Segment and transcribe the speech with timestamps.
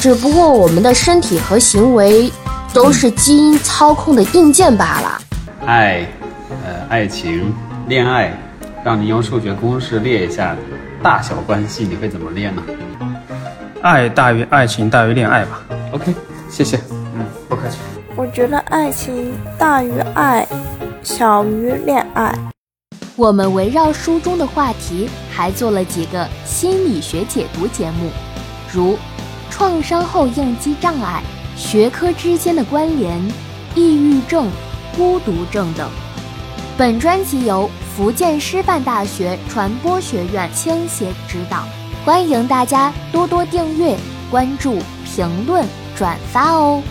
[0.00, 2.32] 只不过我们的身体和行为
[2.72, 5.20] 都是基因操控的硬件罢了。
[5.66, 6.06] 爱，
[6.64, 7.52] 呃，爱情，
[7.86, 8.32] 恋爱，
[8.82, 10.56] 让你用数学公式列一下
[11.02, 12.62] 大小关系，你会怎么列呢？
[13.82, 15.60] 爱大于爱情大于恋爱吧。
[15.92, 16.14] OK，
[16.48, 16.80] 谢谢。
[16.90, 17.76] 嗯，不客气。
[18.16, 20.48] 我觉得爱情大于爱，
[21.02, 22.34] 小于恋爱。
[23.16, 28.08] 我们围绕书中的话题，还做了几个心理学解读节目，
[28.72, 28.98] 如
[29.60, 31.22] 创伤后应激障碍、
[31.54, 33.20] 学科之间的关联、
[33.74, 34.48] 抑郁症、
[34.96, 35.86] 孤独症等。
[36.78, 41.66] 本专辑由福建师范大学传播学院倾斜指导，
[42.06, 43.94] 欢迎大家多多订阅、
[44.30, 45.62] 关注、评论、
[45.94, 46.82] 转发哦。